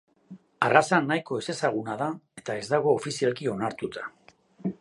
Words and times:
Arraza 0.67 0.99
nahiko 1.09 1.37
ezezaguna 1.43 1.99
da 2.01 2.09
eta 2.43 2.57
ez 2.63 2.67
dago 2.73 2.97
ofizialki 3.03 3.53
onartuta. 3.57 4.09